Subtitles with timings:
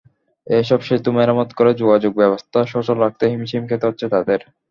[0.47, 4.39] এসব সেতু মেরামত করে যোগাযোগব্যবস্থা সচল রাখতে হিমশিম খেতে হচ্ছে তাঁদের।